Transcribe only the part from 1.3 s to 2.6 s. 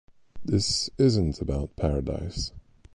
about paradise.